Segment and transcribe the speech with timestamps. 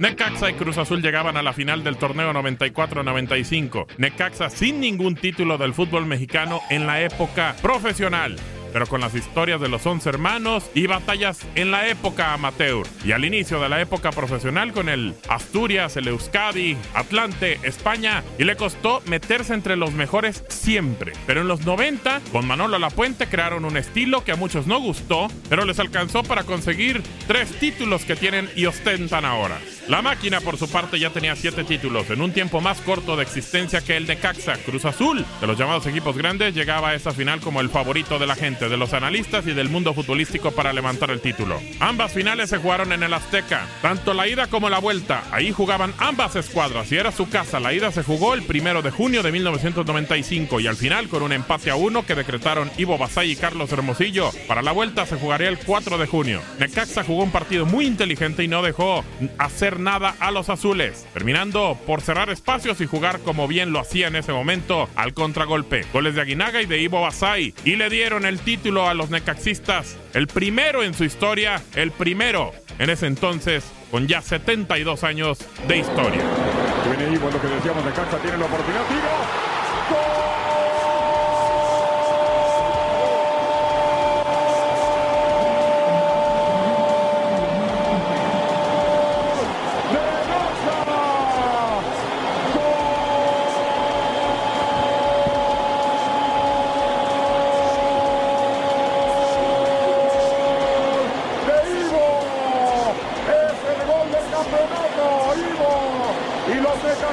[0.00, 3.86] Necaxa y Cruz Azul llegaban a la final del torneo 94-95.
[3.98, 8.36] Necaxa sin ningún título del fútbol mexicano en la época profesional
[8.72, 13.12] pero con las historias de los once hermanos y batallas en la época amateur y
[13.12, 18.56] al inicio de la época profesional con el Asturias, el Euskadi, Atlante, España y le
[18.56, 21.12] costó meterse entre los mejores siempre.
[21.26, 25.28] Pero en los 90, con Manolo Lapuente crearon un estilo que a muchos no gustó,
[25.48, 29.58] pero les alcanzó para conseguir tres títulos que tienen y ostentan ahora.
[29.88, 33.22] La máquina, por su parte, ya tenía siete títulos en un tiempo más corto de
[33.22, 34.54] existencia que el de Caxa.
[34.64, 38.26] Cruz Azul, de los llamados equipos grandes, llegaba a esta final como el favorito de
[38.26, 41.60] la gente, de los analistas y del mundo futbolístico para levantar el título.
[41.80, 45.24] Ambas finales se jugaron en el Azteca, tanto la ida como la vuelta.
[45.32, 47.58] Ahí jugaban ambas escuadras y era su casa.
[47.58, 51.32] La ida se jugó el primero de junio de 1995 y al final con un
[51.32, 54.30] empate a uno que decretaron Ivo Basay y Carlos Hermosillo.
[54.46, 56.40] Para la vuelta se jugaría el 4 de junio.
[56.58, 59.04] Necaxa jugó un partido muy inteligente y no dejó
[59.38, 64.08] hacer nada a los azules, terminando por cerrar espacios y jugar como bien lo hacía
[64.08, 65.84] en ese momento al contragolpe.
[65.92, 69.96] Goles de Aguinaga y de Ivo Basay y le dieron el título a los necaxistas,
[70.14, 75.78] el primero en su historia, el primero en ese entonces con ya 72 años de
[75.78, 76.22] historia.
[76.84, 77.84] Viene Ivo, lo que decíamos
[78.22, 78.82] tiene la oportunidad.
[78.90, 80.29] Y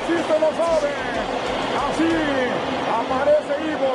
[0.08, 0.94] necaxistas lo saben.
[1.86, 2.10] Así
[3.00, 3.94] aparece Ivo.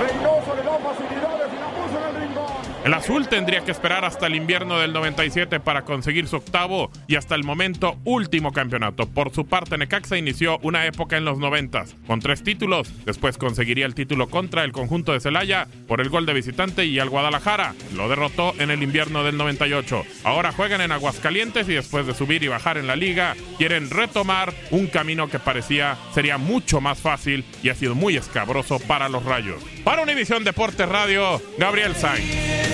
[0.00, 2.59] Reynoso le da facilidades y la puso en el rincón.
[2.84, 7.16] El azul tendría que esperar hasta el invierno del 97 para conseguir su octavo y
[7.16, 9.06] hasta el momento último campeonato.
[9.06, 12.90] Por su parte, Necaxa inició una época en los 90 con tres títulos.
[13.04, 16.98] Después conseguiría el título contra el conjunto de Celaya por el gol de visitante y
[16.98, 17.74] al Guadalajara.
[17.94, 20.02] Lo derrotó en el invierno del 98.
[20.24, 24.54] Ahora juegan en Aguascalientes y después de subir y bajar en la liga, quieren retomar
[24.70, 29.24] un camino que parecía sería mucho más fácil y ha sido muy escabroso para los
[29.24, 29.62] Rayos.
[29.84, 32.69] Para Univisión Deportes Radio, Gabriel Sainz.